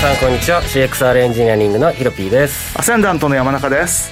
[0.00, 0.62] さんこんにちは。
[0.62, 2.74] CXR エンジニアリングのヒロピーです。
[2.78, 4.10] アセンダントの山中です。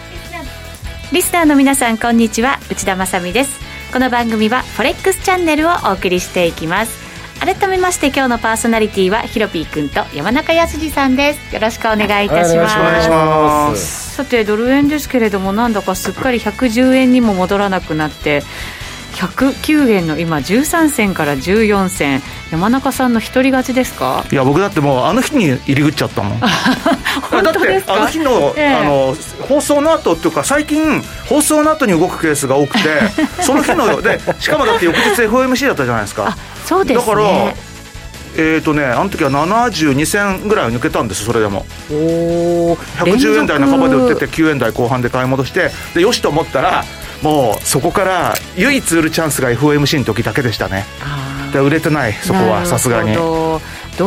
[1.13, 2.59] リスナーの皆さんこんにちは。
[2.71, 3.59] 内田まさです。
[3.91, 6.93] この番組はフォレックスチャンネルをお送りしていきます。
[7.41, 11.55] 改めまして今日のパーソナリティはヒロピー君と山中康さんです。
[11.55, 14.17] よろしくお願いいたします、お願いします。
[14.17, 18.43] さてドル円ですけれどもなんだかすっかり110円にも戻らなくなって
[19.19, 22.23] 109円の今13銭から14銭
[22.53, 24.25] 山中さんの一人勝ちですか？
[24.31, 26.41] いや僕だってもうあの日に入り口ちゃったもん。
[26.41, 26.51] だっ
[27.53, 29.17] てあの日のえー、あの
[29.49, 32.89] 放送の後っていうか最近放送の後に動くケースが多くて
[33.43, 36.37] その日のでしかもだって翌日 FOMC だったじゃないですか。
[36.65, 37.29] そうです、ね、だから
[38.37, 41.67] えーとね、あの時は72銭ぐらい抜けたんですそれでも。
[41.91, 46.85] お110円台半ばで売ってて9円台後半で買い戻してでよしと思ったら
[47.23, 50.85] もうそこから唯一売るチャンスが FOMC の時だけでしたね。
[51.53, 53.15] で売れてないそこはさすがに。
[53.15, 53.61] ど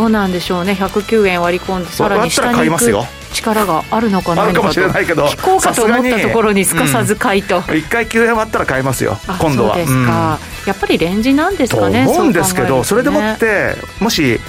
[0.06, 0.73] うなんでしょうね。
[0.73, 2.86] 109円割り込んでさらに下に行く
[3.34, 9.75] 力があるのかなあるかもしれないけど聞こうかと思ったところにすかさず買いと、うん、回9円割ったら買いますよ今度は。
[9.75, 14.40] そうですか、うん、やっぱりレンジなんですかねと思うんですけどそれでもってもし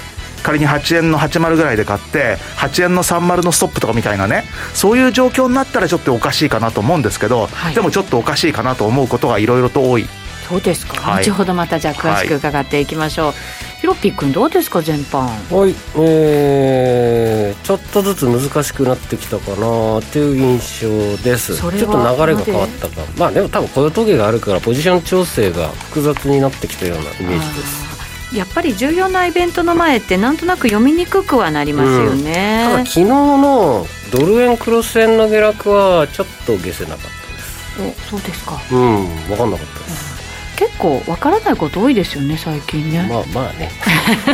[0.43, 10.05] 仮に8円の80ぐらいで買って8円の30のストップとかみたいなねそういう状況になったらちょっとおかしいかなと思うんですけど、はい、でもちょっとおかしいかなと思うことがいろいろと多い。
[10.43, 13.35] そうですか、はい、後ほどまたじゃあ詳しく伺っていきましょう、はい、
[13.79, 15.21] ヒロピー君どうですか全般？
[15.55, 15.73] はい。
[15.97, 21.57] えー、ちょっとずつ難しくなってきたかなっていう印象です。
[21.57, 23.01] ちょっと流れが変わったか。
[23.17, 27.92] まあでも多分雇用統計があるからポジション調整が複雑になってきたようなイメージです
[28.33, 38.07] やっぱり重要なイベントの前ってなんとなく読みにくくはなりますよね、うん、ただ昨日のドル円クロス円の下落はちょっと下せなかったです。
[38.09, 38.61] おそうですか。
[38.71, 43.07] うん分かんなかったです、うん、結構分からないこと多いですよね最近ね。
[43.09, 43.71] まあまあね。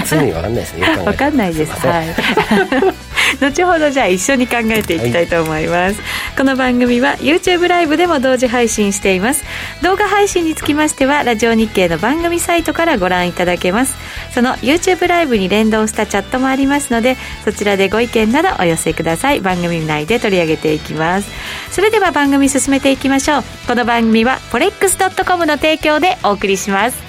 [0.09, 0.95] 常に分かんないですね。
[1.05, 1.71] 分 かんないです。
[1.71, 2.15] はい
[3.39, 9.43] 後ほどじゃあ一緒に考えていきたいと思います、はい、この番組は YouTube ライブでも同時配信しています。
[9.81, 13.95] 動画配信につきましてはラジオ日経の番組サイトからご覧いただけます。
[14.33, 19.41] その YouTube ライブに連動したチャットもありますのでそちらでご意見などお寄せください。
[19.41, 21.29] 番組内で取り上げていきます。
[21.71, 23.43] それでは番組進めていきましょう。
[23.67, 27.08] この番組は forex.com の提供でお送りします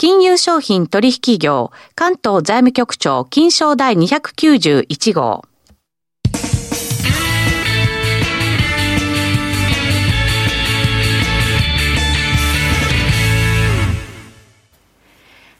[0.00, 5.42] 金融商品取引業関東財務局長金賞第291号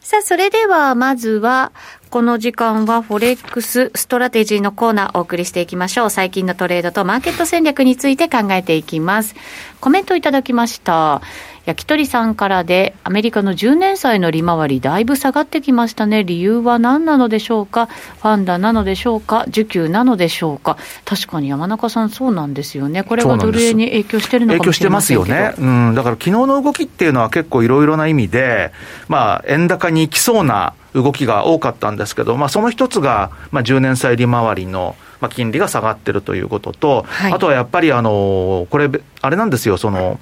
[0.08, 1.70] さあ、それでは、まずは、
[2.08, 6.11] この時間は、 Forex Strategy のコーナーをお送りしていきましょう。
[6.11, 9.35] 最近のトレードとマーケット戦略について考えていきます。
[9.81, 11.20] コメントいただきました。
[11.68, 16.24] 焼き鳥さんからで、アメリカの10年債の利回り、だいぶ下がってきましたね。
[16.24, 17.84] 理由は何なのでしょうか？
[17.86, 19.44] ファンダなのでしょうか？
[19.50, 20.78] 需給なのでしょうか？
[21.04, 23.02] 確かに山中さん、そうなんですよね。
[23.02, 25.88] これはドル円に影響してるのかもしれません影響してますよね。
[25.88, 28.72] うん、だから昨日の動きっていうのは結構いろいろな意味で、
[29.08, 38.88] まあ、円高に行きそうな動きが多かったんですけど、まあ、その一つが、まあ、10年債利回りの、まあ、金利が下がってるということと、はい、あとはやっぱりあの、これ、
[39.20, 40.18] あれなんですよ、その、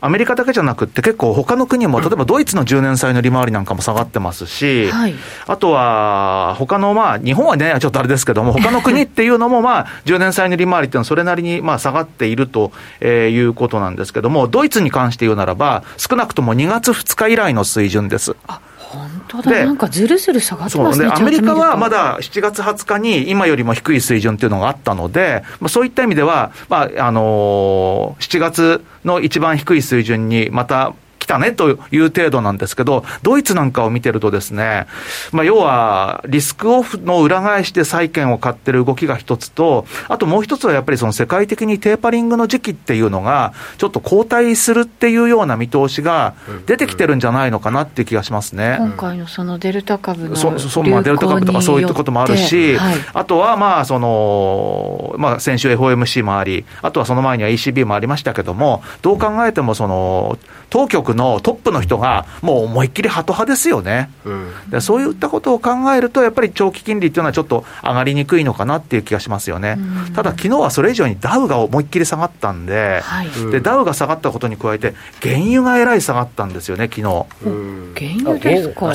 [0.00, 5.14] アメリカだけじゃなくて、結構他の国も、例えばドイツの10年債の利回りなんかも下がってますし、はい、
[5.46, 12.72] あとは他のまあ、日本はね、ちょっとあれですけども、他の国っていうのも、まあ、10年債の利回りっていうのはそれなりにまあ下がっていると
[13.04, 18.36] いうことなんですけども、ドイツに関して言うならば、少なくとも2月2日以来の水準です。
[18.46, 30.94] あ本当だ、なんかずるずる下がってますねアメリカはまだ7月20日に今よりも低い水準っていうのがあったので、まあ、そういった意味では、まああのー、7月の一番低い水準にまた
[31.30, 34.86] たねという程度なんですけど、ドイツなんかを見てるとですね、
[35.30, 46.34] まあ、要はリスクオフの裏返しで債券を買ってる動きが一つと、あともう一つはやっぱりその世界的にテーパリングの時期っていうのが、ちょっと後退するっていうような見通しが
[46.66, 48.76] 出てきてるんじゃないのかなっていう気がしますね。
[48.80, 60.38] 今回のそのデルタ株のそそまあ、デルタ株とかそういったこともあるし、はい、あとはまあその、まあ、先週 FOMC もあり、あとはその前には ECB もありましたけども、どう考えてもその
[60.70, 69.76] 当局のトップの人が、もう思いっきりハト派ですよね、うん、でそういったことを考えると、やっぱり長期金利っていうのはちょっと上がりにくいのかなっていう気がしますよね、
[70.06, 78.92] うん、ただ、昨日はそれ以上にダウが思いっきり下がったんで、はい、でダウが下がったことに加えて、原油がえらい下がったんですよね、昨日、うん、原油ですか？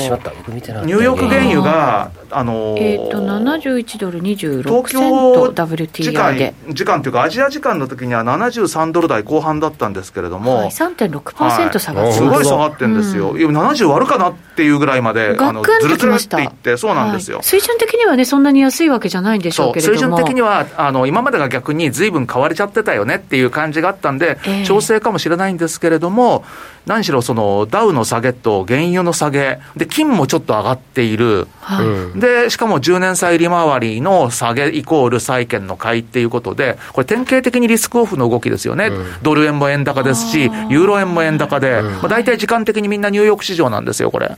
[0.86, 26.44] ニューヨーク原油が、あのー、えー、と71ドル26セント、WTI で時間というか、アジア時間の時には73ドル台後半だったんですけれども、はい、3.6%、はい、下がってすごい下がってんですよ、うん、いや70割るかなっていうぐらいまで、あのずるずるっていって、そうなんですよ、はい、水準的にはね、そんなに安いわけじゃないんでしょうけれども、水準的にはあの今までが逆にずいぶん買われちゃってたよねっていう感じがあったんで、えー、調整かもしれないんですけれども、
[26.86, 31.84] 何しろそのダウの下げと原油の下げ、で金もちょっと上がっている、は
[32.16, 44.38] い、でしかも10年債利回りの下げイコール債券の買いっていうことで、これ、典型的にリスクオフの動きですよね、うん、ドル円も円高ですし、ユーロ円も円高で、まあ、大体時間的にみんなニューヨーク市場なんですよ、これ。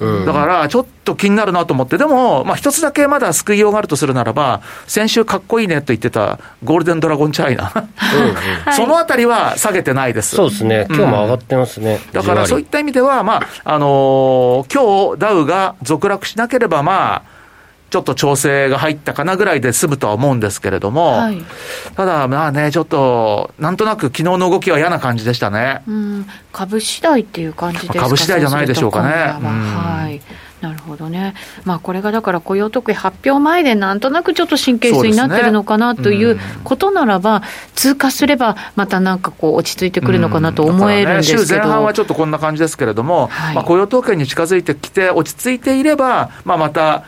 [0.00, 7.72] だから、ちょっと気になるなと思って、でも、まあ、一つだけまだ救いようがあるとするならば、先週かっこいいねと言ってたゴールデンドラゴンチャイナ、
[8.72, 10.34] そのあたりは下げてないです。
[10.34, 12.00] そうですね、今日も上がってますね。
[12.12, 17.33] だからそういった意味では、まあ、あのー、今日ダウが続落しなければ、まあ、
[17.94, 21.40] ちょっと調整が入ったかなぐらいで済むとは思うんですけれども、はい、
[21.94, 25.84] ただ、まあね、ちょっと、なんとなく昨日の動きは嫌な感じでしたね。
[25.86, 28.00] うん、株次第っていう感じですか？
[28.00, 29.10] 株次第じゃないでしょうかね。
[29.10, 30.20] はい。
[30.60, 37.42] なるほどね、まあ、これがだから雇用統計発表前で、なんとなくちょっと神経質になってるのかなということならば、
[37.74, 47.04] 通過すれば、またなんかこう、落ち着いてくるのかなと思えるんですけど、ね、週前半はちょっとこんな感じですけれども、はい、まあ、雇用統計に近づいてきて、落ち着いていれば、まあ、また、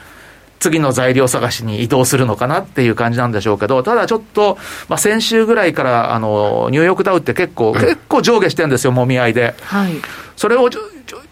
[0.59, 4.59] 次の材料探しに移動するのかなっていう感じなんでしょうけど、ただちょっと、
[4.89, 9.55] まあ、先週ぐらいから、あの、ニューヨークダウって結構、結構上下してるんですよ、もみ合いで。
[9.63, 9.93] はい。
[10.37, 10.69] それを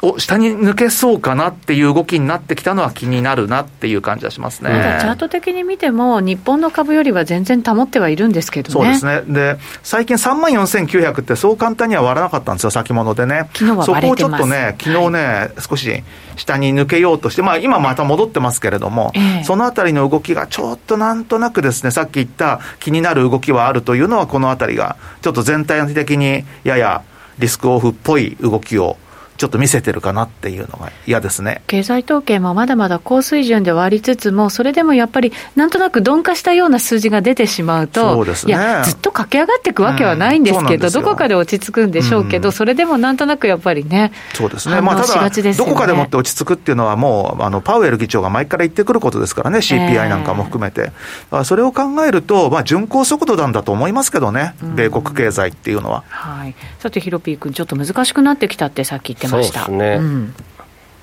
[0.03, 4.71] を下に抜けそうかなっていう動きになってきたのは気になるなっていう感じはしますね。
[5.01, 8.73] チャート的に見ても、日本の株よりは全然保ってはいるんですけどね。
[8.73, 9.33] そうですね。
[9.33, 13.49] で、最近3万4900ってそう簡単には割らなかったんですよ、先物でね。
[13.55, 16.03] 昨日はそこをちょっとね、昨日ね、はい、少し
[16.37, 27.03] 下に抜けようとして、まあ今また戻ってますけれども、えー、そのあたりの動きがちょっとなんとなくですね、さっき言った気になる動きはあるというのは、このあたりが、ちょっと全体的にやや
[27.39, 28.97] リスクオフっぽい動きを
[29.37, 31.63] ちょっと見せてるかなっていうのが嫌ですね。
[31.67, 50.93] 経済統計もまだまだ高水準ではありつつも、それでもやっぱり、なんとなく鈍化したような数字が出てしまうと、そうですね、いや、ずっと駆け上がっていくわけはないんですけど、うん、どこかで落ち着くんでしょうけど、うん、それでもなんとなくやっぱりね、そうですね、まあ、ただ、どこかでもって落ち着くっていうのは、もうあのパウエル議長が前から言ってくることですからね、CPI なんかも含めて、
[51.33, 56.05] えー、それを考えると、まあ、巡航速度なんだと思いますけどね、米国経済っていうのは。
[56.09, 59.67] はい、さて、ヒロピー君、ちょっと難しくなってきたってさっき言ってました。
[59.67, 60.33] そうですね、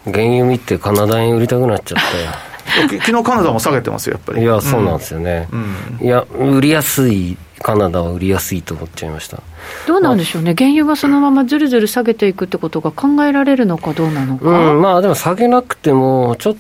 [0.05, 2.29] 原油見てカナダ円売りたくなっちゃったよ
[3.01, 4.41] 昨日カナダも下げてますよやっぱり。
[4.41, 9.41] いやそうなんですよね、うん、いや売りやすいカナダは売りやすいと思っちゃいました。
[9.87, 16.55] どうなんでしょうね、原油がそのままずるずる下げていくってことが考えられるのかどうなのか、うん、まあでも下げなくてもちょっ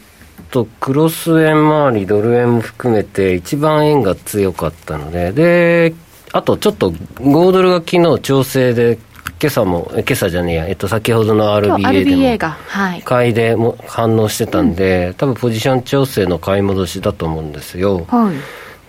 [0.51, 5.31] とクロス円周りドル円も含めて一番円が強かったので。
[5.31, 5.93] で
[6.33, 8.97] あとちょっと5ドルが昨日調整で
[9.41, 18.05] 今朝も、今朝じゃねえや、えっと、先ほどの RBA でも、買いでも反応してたんで、うん、多分ポジション調整の買い戻しだと思うんですよ。
[18.07, 18.31] は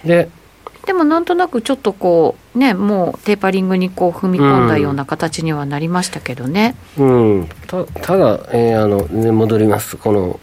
[0.05, 0.29] い、で
[0.85, 6.75] でもなんとなくちょっとこうねもうテーパリングにこう踏み込んだような形にはなりましたけどね。
[6.99, 9.97] うん、うん、たただ、えー、あの、ね、戻ります。
[9.97, 10.39] この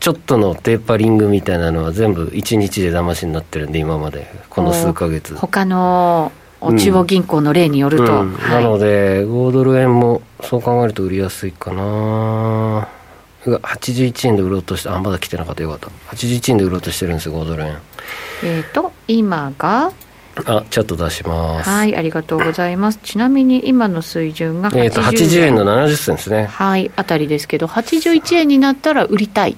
[0.00, 4.26] ちょっとのテーパリングみたいなのは全部1日で騙しになってるんで今まで。
[4.50, 5.34] この数か月。
[5.36, 6.32] 他の
[6.72, 8.32] 中央銀行の例によると、うん。
[8.34, 12.88] はい、なので5ドル円もそう考えると売りやすいかな。
[13.44, 15.62] 81円で売ろうとしてあまだ来てなかった。
[15.62, 15.88] よかった。
[16.14, 17.78] 81円で売ろうとしてるんですよ5ドル円。
[18.42, 19.92] えっ、ー、と今が？
[20.44, 21.70] あチャット出します。
[21.70, 22.98] はいありがとうございます。
[23.02, 25.54] ちなみに今の水準が80円,、えー、と80円。
[25.54, 26.44] の70銭ですね。
[26.44, 29.56] はいあたりですけど81円になったら売りたい。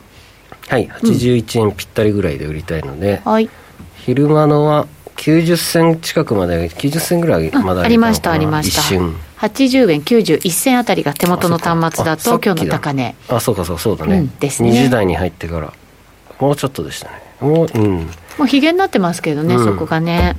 [0.69, 3.50] はい81円ぴったりぐらいで売りたいので、うん、はい。
[3.97, 4.87] 昼間のは
[5.19, 8.81] 90銭近くまで90銭ぐらいまだありましたありました。
[8.81, 9.17] 一瞬。
[9.39, 13.15] 80円91銭あたりが手元の端末だと今日の高値。
[13.29, 14.71] あそうかそうそうだね、うん、ですね。
[14.71, 15.73] 2時台に入ってから。
[16.39, 17.23] もうちょっとでしたね。
[17.41, 18.07] もううん。
[18.39, 20.37] もうひげになってますけどね、うん、そこがね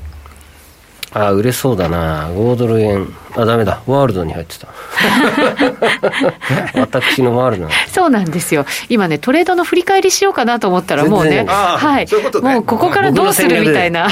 [1.11, 2.29] あ売れそうだな。
[2.29, 3.07] 5ドル円。
[3.35, 3.81] あダメだ。
[3.87, 4.67] ワールドに入ってた。
[6.79, 8.65] 私のワールドそうなんですよ。
[8.89, 12.05] 今ねトレードの振り返りしようかなと思ったらもうねはい。
[12.05, 14.09] ううもうここからどうするみたいな、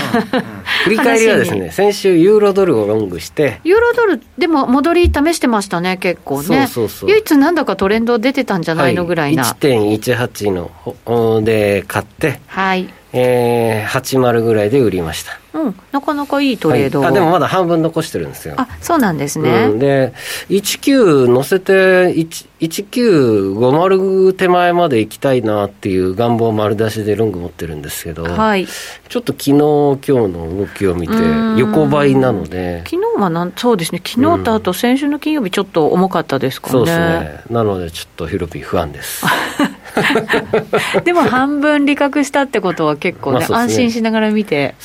[0.86, 3.60] 振り返りはですね先週ユーロドルをロングして。
[3.64, 6.68] ユーロドルでも戻り試してましたね結構ね。
[6.68, 9.54] そうそう唯一なんだかトレンド出てたんじゃないのぐらいな、はい、
[9.98, 10.52] 1.18
[11.08, 12.40] ので買って。
[12.48, 15.40] はいえー、80ぐらいで売りました。
[15.54, 18.54] うん、なかなかいいトレード、はい、あでもまだ半分残してるんですよ。
[18.58, 19.70] あそうなんですね。
[19.72, 20.14] うん、で、
[20.50, 22.14] 19乗せて、
[22.60, 31.14] 1950手前まで行きたいなっていう願望丸出しでロング持ってるんですけど、はい、ちょっと昨日今日の動きを見て、
[31.58, 36.72] 横ばいなので、昨日はなんそうですね、昨日とあと先週の金曜日、ちょっと重かったですかね。
[36.72, 39.26] そうですねなので、ちょっとヒロピー不安です。
[41.04, 44.76] でも半分利確したってことは結構ね、ね安心しながら見て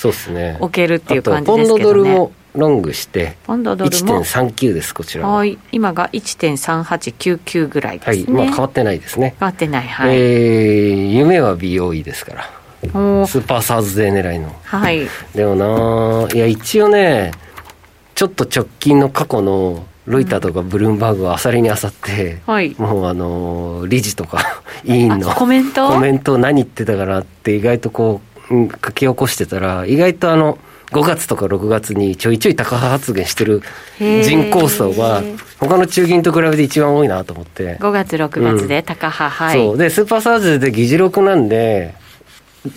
[0.61, 1.79] おけるっていう感じですけどね。
[1.79, 5.37] ポンドドルもロングして、ポンドドルも？1.39です、こちらは。
[5.37, 8.39] はい、今が1.3899ぐらいですね。
[8.39, 9.35] はい、まあ変わってないですね。
[9.41, 10.17] 変わってない、はい。
[10.17, 12.51] えー、夢は BOE ですから。
[12.83, 14.55] スーパーサーズデー狙いの。
[14.65, 15.09] はい。
[15.35, 17.33] でもないや、一応ね、
[18.15, 25.89] ちょっと直近の過去のロイターとかブルームバーグはあさりにあさって、はい、もうあの理事とか 委員のコメント？
[25.89, 28.53] コメント何言ってたかなって意外とこう
[28.85, 30.59] 書き起こしてたら意外とあの
[30.91, 33.63] 5月とか6月にちょいちょい高派発言してる
[33.99, 35.23] 人口層が
[35.59, 37.79] 他の中銀と比べて一番多いなと思って。
[37.79, 39.69] 5月6月で高派、うん、はい。
[39.69, 39.79] そう。
[39.79, 41.95] でスーパーサーズで議事録なんで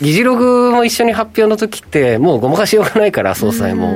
[0.01, 3.95] 議事録も一緒に発表の時って、もうごまかしようがないから、総裁も。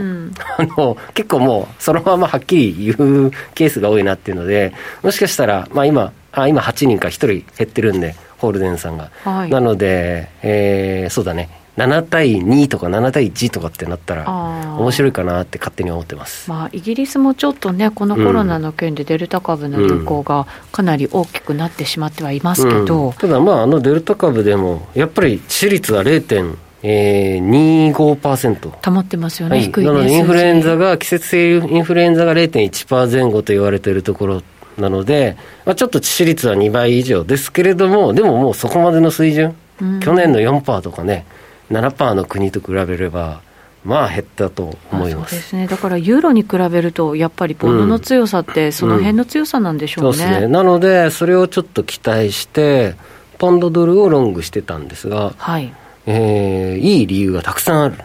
[0.57, 9.09] あの、結構もう、そのままはっきり言うケースが多いなっていうので、もしかしたら、まあ今、あ今8人か1人減ってるんで、ホールデンさんが。
[9.23, 14.29] はい、なので、えー、そうだね、7対2とか7対1とかってなったら
[14.77, 34.41] 面白いかなって勝手に思ってます、まあ、イギリスもちょっとねこのコロナの件でデルタ株の流行がかなり大きくなってしまってはいますけど、うん、ただまああのデルタ株でもやっぱり致死率は0.25%えー、25%保ってますよね、はい、低いねなのでインフルエンザが季節性インフルエンザが0.1%前後と言われているところ
[34.77, 41.25] なので、まあ、ちょっと致死率は2倍以上ですけれどもでももうそこまでの水準、うん、去年の4%とかね
[41.71, 43.41] 7%の国と比べれば、
[43.85, 45.35] まあ減ったと思います。
[45.35, 50.47] そうですね、だからユーロに比べると、やっぱりポンドの強さって、その辺の強さなんでしょうね,、そうですね。
[50.47, 52.95] なので、それをちょっと期待して、
[53.37, 55.73] ポンドドルをロングしてたんですが、はい。
[56.05, 57.95] えー、いい理由がたくさんある。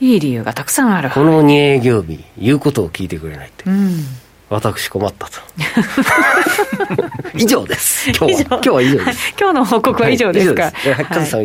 [0.00, 1.10] いい理由がたくさんある。
[1.10, 3.64] この2営業日、言うことを聞いてくれないって。
[3.66, 4.04] うん
[4.54, 5.40] 私困ったと。
[7.34, 8.10] 以上です。
[8.10, 8.40] 今日は。
[8.50, 10.72] 今日は以上です、今日の報告は以上ですか、
[11.08, 11.44] カズさん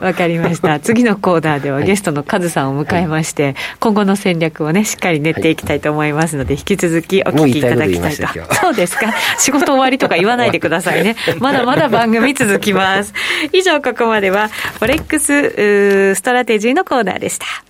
[0.00, 0.78] わかりました。
[0.80, 8.54] 次のコーナーではゲストのカズさんを迎えまして、はい、今後の戦略をねしっかり練っていきたいと思いますので、引き続きお聞きいただきたいと。
[8.54, 9.12] そうですか。
[9.38, 11.16] 仕事終わりとか言わないでくださいね。
[11.40, 13.12] まだまだ番組続きます。
[13.52, 17.69] 以上ここまでは Forex Strategy のコーナーでした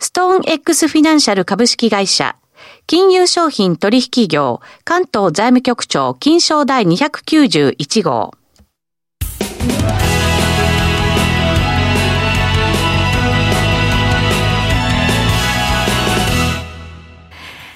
[0.00, 2.36] ストーン X フィナンシャル株式会社、
[2.86, 8.32] 金融商品取引業、関東財務局長、金賞第291号。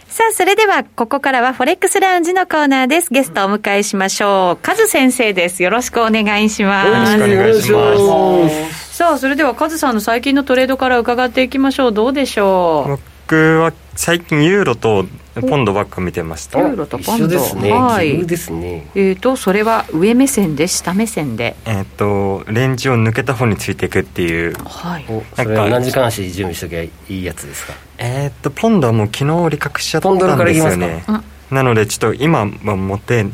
[0.06, 3.12] さあ、それでは、ここからはフォレックスラウンジのコーナーです。
[3.12, 4.62] ゲストをお迎えしましょう。
[4.62, 5.64] カズ先生です。
[5.64, 6.88] よろしくお願いします。
[6.88, 8.81] よろしくお願いします。
[9.02, 11.92] さあそれではカズさんの最近のトレードから伺っていきましょう。
[11.92, 12.90] どうでしょう？
[12.90, 15.06] 僕は最近ユーロと
[15.40, 16.60] ポンドばっか見てました。
[16.60, 17.26] ユーロとポンド。
[17.26, 18.86] ですね、はい、ですね。
[18.94, 21.56] えっ、ー、とそれは上目線で下目線で？
[21.64, 24.54] えっ、ー、とレンジを抜けた方についていくっていう。
[24.54, 25.04] はい。
[25.34, 27.72] それは何時間足準備しときゃいいやつですか？
[27.98, 30.20] えっ、ー、とポンドはもう昨日利確しちゃったんで
[30.54, 31.04] すよね。
[31.50, 33.26] なのでちょっと今は持って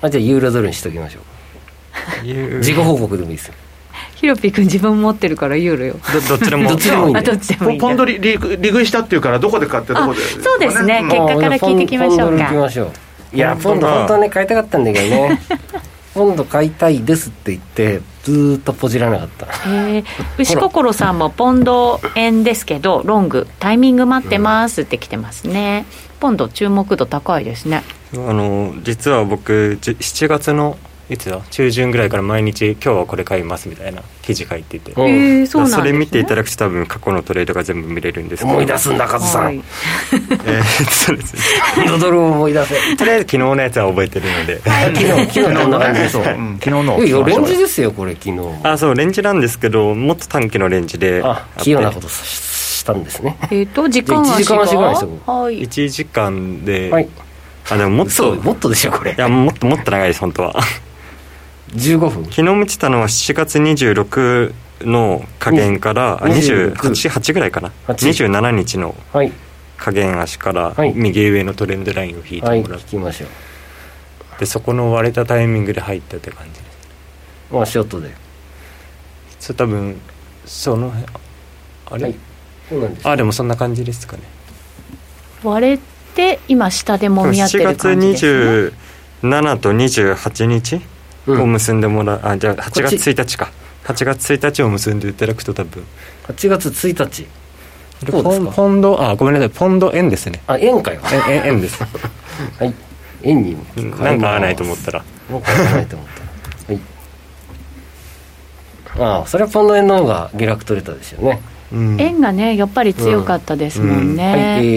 [0.00, 1.22] あじゃあユーロドルにしときましょう。
[2.24, 3.54] 自己報告でもいいですよ
[4.20, 5.96] ヒロピ君自分持ってるからユーロよ。
[6.12, 6.68] どどっちでも。
[6.68, 12.52] どっちでもいいどっちでもいいポンド利利食いしたっていうからどこで買ってどこで、そうですね、結果から聞いていきましょうか。
[13.32, 13.88] いやポンド。
[13.88, 15.40] 本当はね買いたかったんだけどね。
[16.12, 19.46] ポンド買いたいですって言ってずっとポジらなかった。
[19.46, 20.04] へえ
[20.36, 27.84] 牛心さんもポンド円ですけどロングタイミング待ってますって来てますね、うん、ポンド注目度高いですね。
[28.12, 30.76] あの実は僕7月の
[31.10, 31.40] いつだ？
[31.50, 38.52] 中旬ぐらいから毎日今日はこれ買いますみたいな記事書いてて、えー、そうそれ見ていただくと多分過去のトレードが全部見れるんですけど。
[38.52, 41.34] 思い出すんだカズさん、はい、えー、そうです。
[41.34, 42.96] ねドルを思い出せ。
[42.96, 44.60] とりあえず昨日のやつは覚えてるので。
[44.60, 48.38] 昨日 昨日どんな感じでそう、うん、昨日のいやレンジですよこれ昨日。
[48.62, 51.22] あそうレンジなんですけどもっと短期のレンジで。
[51.24, 53.36] あ器用なことしたんですね。
[53.50, 57.08] えっ、と時間足が1時間足ぐらいはい、1時間で、はい、
[57.68, 58.34] あでももっと。
[58.36, 59.12] もっとでしょこれ。
[59.12, 60.54] いやもっともっと長いです本当は
[61.74, 62.24] 15分。
[62.24, 64.54] 昨日見てたのは7月26
[64.86, 67.72] の加減から28ぐらいかな。
[67.88, 68.94] 27日の
[69.76, 73.28] 加減足から右上のトレンドラインを引いてもらって、はい、きましょう。
[74.38, 76.62] でそこの割れたタイミングで入ったって感じです。
[77.52, 78.10] まあショートで。
[79.38, 80.00] それ多分
[80.44, 80.92] その
[81.90, 82.14] あれ、はい、
[82.68, 84.22] そうなんですあでもそんな感じですかね。
[85.42, 85.78] 割れ
[86.14, 88.30] て今下でもみ合ってる感じです、ね、
[89.22, 90.80] 7月27と28日
[91.26, 93.50] を結んでもらう、あじゃあ8月1日か。
[93.84, 95.84] 8月1日を結んでいただくと多分。
[96.28, 97.26] 8月1日。
[98.06, 99.50] ポンポンドあごめんなさい。
[99.50, 100.40] ポンド円ですね。
[100.46, 101.00] あ円かよ。
[101.28, 101.82] 円円です。
[102.58, 102.74] はい。
[103.22, 103.56] 円に。
[103.76, 105.04] なんか合わないと思ったら。
[105.30, 106.80] なんか合わないと思ったはい。
[108.98, 111.40] ああそれはポンド円の方が下落取れたですよね。
[111.72, 114.26] うん、円がねやっぱり強かったですもんね、うん。
[114.26, 114.70] うん、はい、え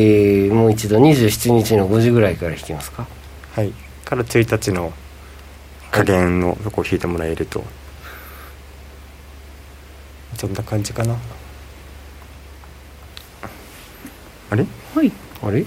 [0.51, 3.07] ー、もう一度27日の5時ぐらいから引きますか？
[3.55, 3.71] はい。
[4.05, 4.93] から1日の
[5.93, 7.63] 加減のとこ引いてもらえると。
[10.35, 11.15] そんな感じかな？
[14.49, 14.65] あれ？
[14.95, 15.11] はい。
[15.43, 15.63] あれ？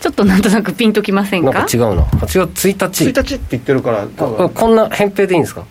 [0.00, 1.50] ちょっとなんとなくピンときませんか？
[1.50, 2.04] なんか違うな。
[2.04, 5.66] 8月1日1日って言ってるからこんな扁平でいいんですか？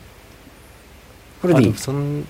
[1.42, 1.74] これでいい？
[1.74, 2.28] そん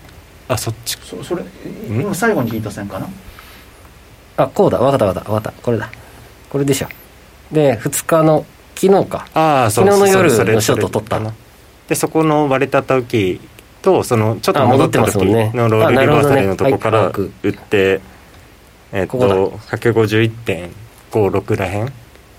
[0.47, 0.97] あそっち。
[1.01, 1.43] そそれ
[1.89, 3.09] 今最後に引いた線かな？
[4.37, 4.77] あこうだ。
[4.77, 5.61] 分かった分かった分かった。
[5.63, 5.89] これだ。
[6.51, 6.87] これでしょ。
[7.51, 8.45] で2日の
[8.79, 9.27] 昨日か。
[9.33, 11.19] ああ昨日の夜のショート取った。
[11.19, 11.33] の
[11.89, 13.41] でそこの割れた時
[13.81, 17.99] とそのちょっと戻った時のロールリバーサルのとこから打って、
[18.93, 21.91] えっと151.56らへん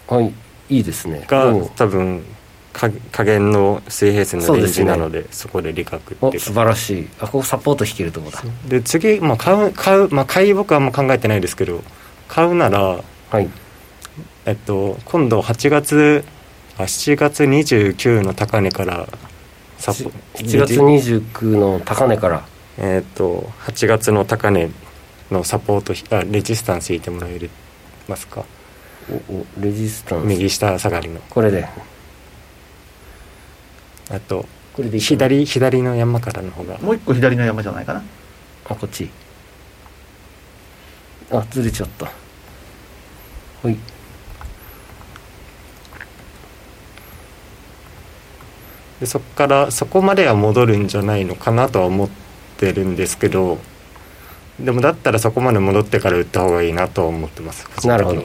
[0.08, 0.32] はい
[0.70, 1.24] いいですね。
[1.26, 2.24] が多分
[2.72, 2.88] 加
[3.24, 7.06] 減の水平線のレンジなのでそこで利確って素晴らしい。
[7.18, 8.42] あここサポート引けるとこだ。
[8.66, 11.82] で次、まあ、買う買う、まあ、買い僕はあんま考えてないですけど
[12.28, 13.50] 買うならはい
[14.46, 16.24] えっと、今度8月
[16.78, 19.06] あ7月29の高値から
[19.78, 22.46] サポ7月29の高値から。
[22.78, 24.70] えっと8月の高値
[25.30, 27.50] のサポートあレジスタンス引いてもらえ
[28.08, 28.44] ますか？
[29.10, 30.26] おおレジスタンス。
[30.26, 31.20] 右下下がりの。
[31.28, 31.68] これで。
[34.10, 36.78] あとこれで左左の山からの方が。
[36.78, 38.02] もう一個左の山じゃないかな。
[38.70, 39.10] あこっち。
[41.30, 42.06] あずれちゃった。
[42.06, 43.76] はい
[49.00, 52.08] でそこからそこまでは戻るんじゃないのかなとは思っ
[52.58, 53.58] てるんですけど
[54.60, 57.66] でもだったらそこまで戻ってから売った方がいいなと思ってます。
[57.86, 58.22] なるほど。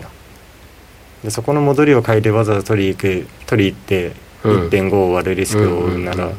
[1.23, 4.11] でそこの戻りを買いでわざわざ取り行く取り行って
[4.43, 6.31] 1.5を割るリスクを負うなら、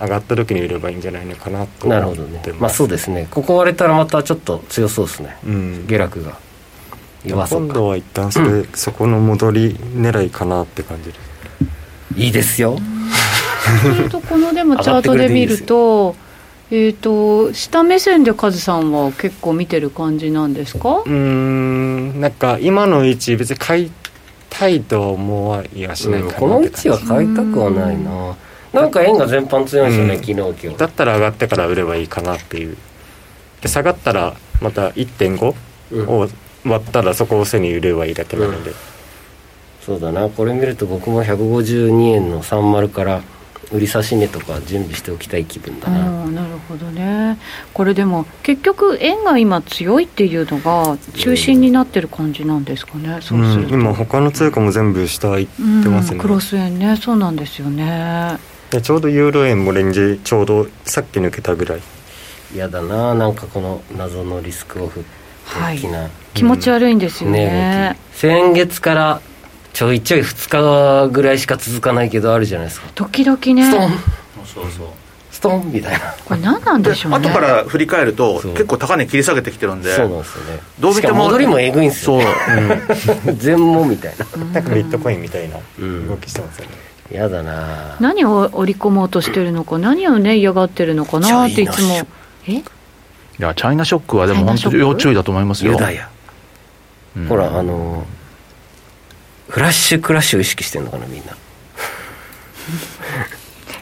[0.00, 2.42] 上がった時に売ればいいんじゃないのかなとなるほどね。
[2.58, 3.28] まあそうですね。
[3.30, 6.36] ここ割れたらまたちょっと強そうですね、うん、下落が。
[7.24, 11.32] 弱そう今度は一旦それ、うん、そこの戻り狙いかなって感じです。
[12.16, 12.78] いいですよ
[13.82, 16.14] そういうとこのでもチャートで見ると
[16.74, 21.02] えーと、下目線でカズさんは結構見てる感じなんですか？
[21.04, 23.92] うんなんか今の位置別に買い
[24.48, 28.34] たいと思わいやしないかな、うん、この位置は買いたくはないな。
[28.72, 30.78] なんか円が全般強いですよね、うん、昨日今日。
[30.78, 32.78] だったら上がってから売ればいいかなっていう。
[33.60, 35.54] で下がったらまた1.5
[36.08, 36.28] を
[36.64, 38.76] 割ったらそこを背に売ればいいだけなので、うん、
[39.82, 40.30] そうだな。
[40.30, 43.20] これ見ると僕も152円の30から
[43.72, 46.26] 売り差し値とか準備しておきたい気分だな。
[46.26, 47.38] なるほどね。
[47.72, 56.96] これでも結局円が今強いっていうのが中心になってる感じなんですかね、うん、そうすると、うん、今他の通貨も全部下行ってますね、うん、クロス円ね。
[56.96, 58.38] そうなんですよね。
[58.82, 61.80] ちょうどユーロ円もレンジちょうどさっき抜けたぐらい。
[62.54, 63.14] 嫌だな。
[63.14, 65.04] なんかこの謎のリスクオフ
[65.72, 67.46] 的な、はい、気持ち悪いんですよね。
[67.46, 69.20] ね先月から
[69.72, 72.88] ちょいちょい2日ぐらいしか続かないけどあるじゃないですか。
[72.94, 73.64] 時々ね。
[73.64, 73.90] ストン。
[74.44, 74.86] そうそう。
[75.30, 76.14] ストンみたいな。
[76.24, 77.18] これ何なんでしょうね。
[77.18, 80.60] 後から振り返ると結構高値切り下げてきてるんでそうなんですよね。
[80.78, 84.44] どう見ても戻りもえぐいんですよ、そう、 全盲みたいな。
[84.52, 85.56] なんかビットコインみたいな
[86.06, 86.72] 動きしてますよね、
[87.10, 87.96] やだな。
[87.98, 89.78] 何を織り込もうとしてるのか。
[89.78, 92.06] 何をね嫌がってるのかなっていつも。
[92.46, 92.52] え？
[92.52, 92.64] い
[93.38, 95.72] やチャイナショックはでも本当に要注意だと思いますよ。
[95.72, 96.08] ユダヤ、
[97.16, 98.21] うん、ほらあのー
[99.48, 101.36] フラッシュクラッシュを意識してんのかなみんな。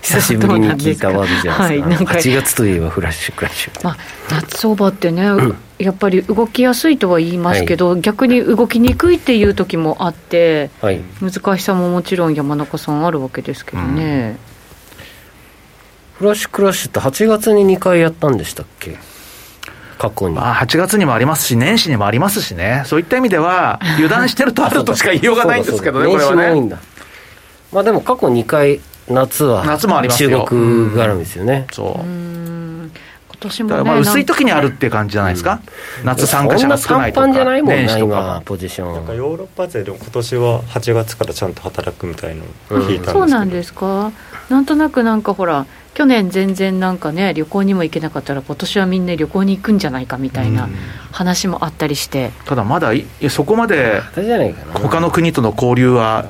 [0.03, 2.15] 久しぶりに聞いたワードじゃないですか,、はい、なんか。
[2.15, 3.97] 8月といえばフラッシュクラッシュ、まあ、
[4.31, 14.39] 夏相場ってね、うん、やっぱり動きやすいとは言いますけど、はい、逆に動きにくいっていう時もあって、はい、難しさももちろん山中さんあるわけですけどね、
[16.15, 18.99] うん、フラッシュクラッシュって8月に2回やったんでしたっけ？
[20.01, 20.35] 過去に。
[20.35, 26.71] まあ、8月にもありますし、年始にもありますしね、そういった意味では、油断してるとあるとしか言いようがないんですけどね、これはね。
[27.71, 30.47] まあでも過去2回、夏は夏もあります中国
[30.97, 31.67] 絡みですよね。
[31.71, 32.05] そう。
[32.05, 32.91] 今
[33.41, 35.61] 年も、ね、まあ薄い時にあるっていう感じじゃないですか、
[36.01, 38.95] うん、夏参加者が少ないとか、じゃないもんな、今、ポジション。
[38.95, 44.13] なんかヨーロッパ勢でも今年は8月からちゃんと働くみたいのを聞いたんですけど、そうなんですか、
[44.49, 50.69] なんとなくなんかほら、去年全然なんかね旅行にも行けなかったら今年はみんな旅行に行くんじゃないかみたいな
[51.11, 52.93] 話もあったりして、ただまだ
[53.29, 54.01] そこまで
[54.75, 56.27] 他の国との交流は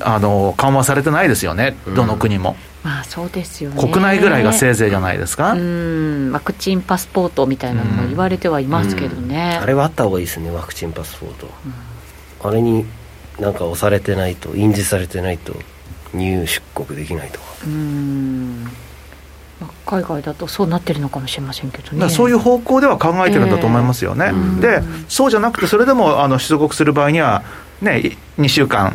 [0.00, 2.56] あの緩和されてないですよね、どの国も。
[2.82, 3.80] まあそうですよね。
[3.80, 5.52] 国内ぐらいがせいぜいじゃないですか？
[5.52, 6.30] うん。
[6.32, 11.48] ワクチンパスポートみたいなのも言われてはいますけどね、あれはあった方がいいですねワクチンパスポート、
[12.42, 12.86] あれに
[13.38, 15.54] なんか押されてないと印字されてないと
[16.14, 17.44] 入出国できないとか。
[17.66, 18.68] うん。
[19.84, 22.08] 海外だとそうなってるのかもしれませんけどね。
[22.08, 27.42] そういう方向では考えてるんだと思いますよね、えー、でそうじゃなくてそれでもあの出国する場合には
[27.82, 28.94] ね2週間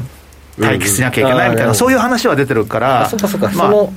[0.57, 3.93] 待機しなきゃいけないみたいな、うん、そういう話は出てるからそうかそうか、まあ、その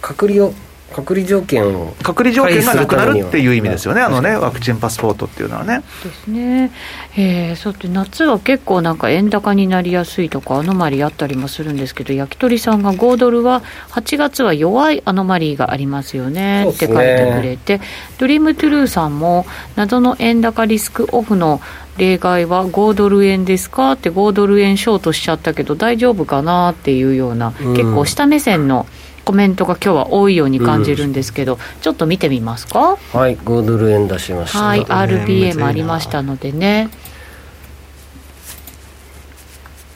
[0.00, 0.54] 隔離を
[0.92, 5.82] 隔離条件を隔離条件がなくなるっていう意味ですよね、あのね、ワクチンパスポートっていうのはね。
[6.02, 6.70] ですね、
[7.16, 16.66] えー、そうって夏は結構なんか円高になりやすいとか、アノマリーあったりもするんですけど、焼き鳥さんが5ドルは8月は弱いアノマリーがありますよね。
[16.68, 17.80] って書いてくれて、
[18.18, 21.60] ドリームトゥルーさんも、謎の円高リスクオフの
[21.98, 23.92] 例外は5ドル円ですか？
[23.92, 26.70] って5ドル円ショートしちゃったけど大丈夫かな？
[26.70, 28.86] っていうような、結構下目線の。
[29.30, 32.96] コメントが今日は多いように感じるんですけど、うん、ちょっと見てみますか？
[33.12, 34.58] はい5ドル円出しました。
[34.58, 36.88] はい RBA もありましたのでね。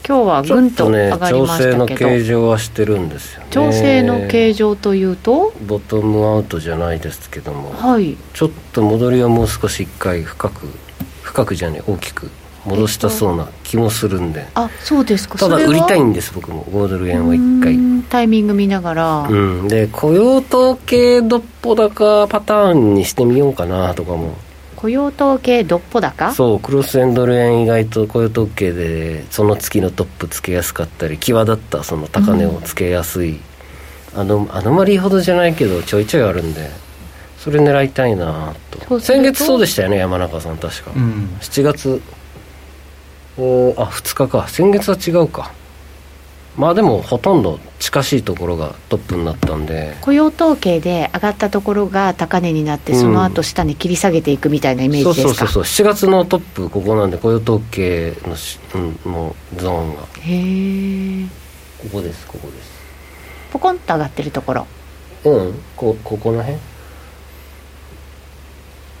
[0.07, 5.51] 今日はぐんと上がりましたけど、ね、調整の形状はしてるんですよ、ね、調整の形状というと？
[5.67, 10.67] ボトムアウトじゃないですけども、はい、ちょっと戻りはもう少し一回深く
[11.23, 12.29] 深くじゃね大きく
[12.65, 15.37] 戻したそうな気もするんで、あそうですか。
[15.37, 16.63] ただ売りたいんです僕も。
[16.65, 17.77] 5ドル円を1回。
[18.09, 19.27] タイミング見ながら。
[19.29, 19.67] うん。
[19.67, 24.35] で雇用統計どっぽ高パターンにしてみようかなとかも。
[24.75, 33.39] 雇用統計どっぽ高そうクロス円ドル円意外と雇用統計でその月のトップつけやすかったり際立ったその高値をつけやすい、
[34.13, 36.69] うん、あのアノマリーほどじゃないけどちょいちょいあるんで
[37.39, 38.53] それ狙いたいな
[38.87, 38.99] と。
[38.99, 42.01] 先月そうでしたよね山中さん確か、うん、7月
[43.37, 44.47] おあ2日か。
[44.47, 45.51] 先月は違うか。
[46.57, 49.97] まあでもほとんど近しいところがトップになったんで。
[49.99, 55.85] 雇用統計で上がったところが高値になってその後下に切り下げていくみたいなイメージですか、うん、そうそうそう。
[55.85, 60.01] 7月のトップここなんで雇用統計のし、うん、のゾーンが。
[60.21, 61.27] へえ
[61.83, 62.71] ここですここです。
[63.51, 64.65] ポコンと上がってるところ。
[65.25, 65.61] うん。
[65.75, 66.57] こここの辺？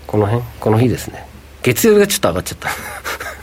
[0.07, 0.43] この辺？
[0.59, 1.25] この日ですね。
[1.63, 2.69] 月曜日がちょっと上がっちゃった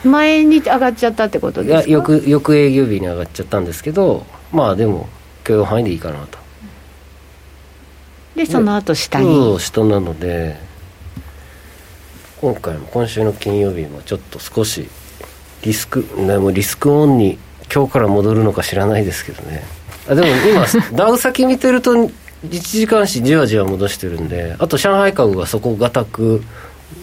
[0.05, 1.89] 前に上がっちゃったってことですか？
[1.89, 5.09] いや翌翌営業日に上がっちゃったんですけどまあでも
[5.45, 6.39] 許容範囲でいいかなと。
[8.37, 9.59] でその後下に？
[9.61, 10.57] 下なので
[12.41, 14.89] 今回も今週の金曜日もちょっと少し
[15.63, 17.39] リスクでもリスクオンに
[17.73, 19.63] 今日から戻るのか知らないですけどね。
[20.09, 22.11] あでも今 ダウ先見てると1
[22.51, 26.43] 時間足じわじわ戻してるんであと上海株がそこがたく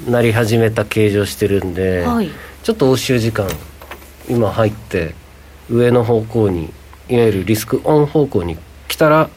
[0.09, 2.29] なり始めた形状してるんで、はい、
[2.63, 3.47] ちょっと欧州時間
[4.27, 5.15] 今入って
[5.69, 6.73] 上の方向に
[7.07, 9.29] いわゆるリスクオン方向に来たら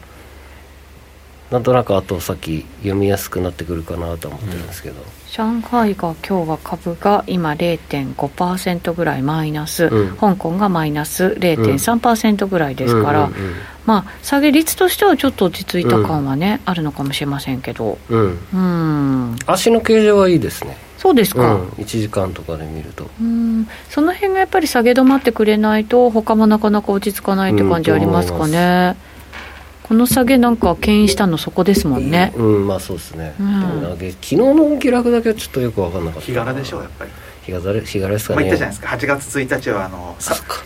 [1.53, 13.29] なんとなく後先読みやすくなってくるかなと思ってるんですけど、うん、上海が今日は株が今0.5%ぐらいマイナス、うん、香港がマイナス0.3%ぐらいですから、
[13.85, 17.99] まあ下げ率としてはちょっと落ち着いた感はね、うん、あるのかもしれませんけど。
[18.09, 19.35] うん、うん。
[19.45, 23.09] 足の形状はいいですねそうですか、うん、1時間とかで見ると。
[23.19, 23.67] うん。
[23.89, 28.95] その辺がやっぱり下げ止まってくれないと他もなかなか落ち着かないって感じありますかね、
[29.83, 36.25] この下げなんか牽引したのそこですもんね、うん、まあそうですね、うん、昨日の下落だけはちょっとよく分かんなかった。
[36.25, 37.11] 日柄でしょうやっぱり。
[37.41, 38.87] 日柄日柄ですかね、まあ、言ったじゃないですか。
[38.95, 40.15] 8月1日はあの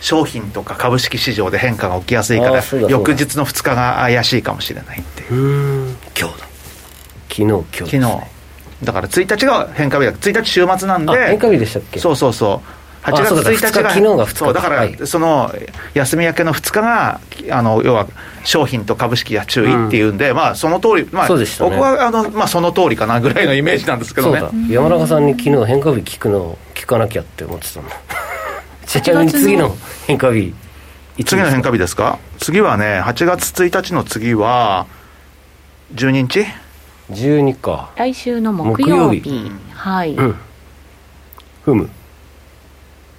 [0.00, 5.34] 商品とか株式市場で変化が起きやすいから翌日の2日が怪しいかもしれないっていう。
[5.34, 5.96] うん。
[6.16, 6.48] 今日だ。
[7.28, 8.37] 昨日今日、ね、昨日
[8.82, 10.12] だから1日が変化日だ。
[10.12, 11.12] 1日週末なんで。
[11.28, 11.98] 変化日でしたっけ？
[11.98, 12.78] そうそうそう。
[13.02, 14.34] 8月1日が昨日が2日。
[14.34, 15.54] そうだから、その
[15.94, 18.06] 休み明けの2日があの要は
[18.44, 24.42] 商品と株式が注意っていうんで、うん、まあその通りまあ、ね、僕はあの、まあ、その通りかなぐらいのイメージなんですけどね。
[24.68, 27.96] 山中さんに昨日変化日聞くの聞かなきゃって思ってたんだ
[28.86, 30.54] ちなみに次の変化日
[31.24, 32.18] 次の変化日ですか？
[32.38, 34.86] 次はね8月1日の次は
[35.94, 36.46] 12日？
[37.10, 37.90] 12か。
[37.96, 39.18] 来週の木曜日。
[39.18, 39.52] 曜日。
[39.72, 40.34] はい、うん、
[41.64, 41.88] ふむ。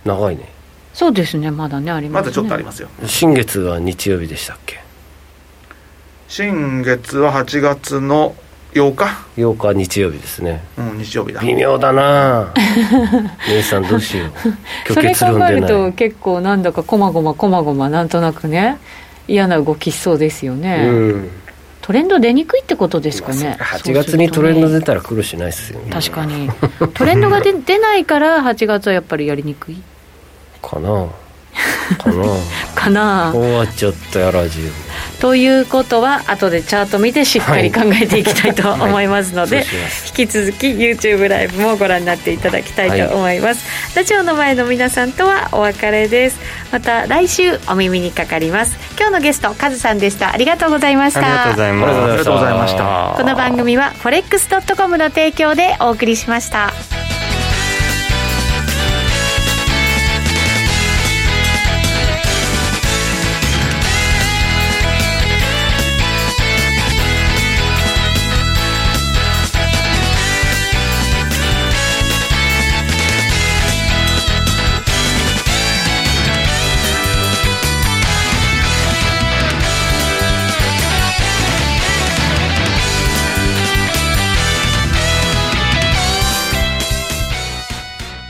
[0.06, 0.50] 長いね。
[0.94, 2.26] そうですねまだねありますね。
[2.26, 2.90] まだちょっとありますよ。
[3.06, 4.80] 新月は日曜日でしたっけ？
[6.28, 8.36] 新月は8月の
[8.74, 9.06] 8日
[9.38, 10.64] ？8日日曜日ですね。
[10.78, 11.42] うん日曜日だ。
[11.42, 12.54] 微妙だな。
[13.50, 14.32] 姉さんどうしよう。
[14.94, 18.78] それ考えると結構なんだかこまごまこまごまなんとなくね
[19.28, 21.30] 嫌な動きしそうですよね、うん、
[21.90, 25.90] トレンド出にくいってことですかね、8月にトレンド出たら苦労しないですよね。
[25.90, 26.48] 確かに。
[26.94, 29.82] トレンドが出出ないから8月はやっぱりやりにくい？
[30.62, 31.08] かな。
[31.98, 32.26] かな。
[32.76, 33.32] かな。
[33.34, 34.89] 終わっちゃったやラジオ
[35.20, 39.66] ということは後でチャート見てしっかり考えていきたいと思いますので、はい。
[39.66, 39.76] はい、
[40.08, 46.40] 引き続き YouTube ライブもご覧になっていただきたいと思います、はい、ラジオの前の皆さんとはお別れです。
[46.72, 48.78] また来週お耳にかかります。
[48.98, 50.32] 今日のゲストカズさんでした。
[50.32, 51.20] ありがとうございました。
[51.20, 52.00] ありがとうございます。
[52.00, 53.14] ありがとうございました。
[53.18, 57.19] この番組は forex.com の提供でお送りしました